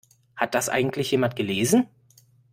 [0.35, 1.87] Hat das eigentlich jemand gelesen?